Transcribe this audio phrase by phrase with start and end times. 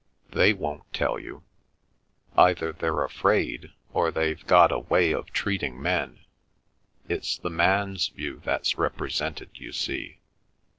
[0.31, 1.43] They won't tell you.
[2.35, 6.21] Either they're afraid, or they've got a way of treating men.
[7.07, 10.17] It's the man's view that's represented, you see.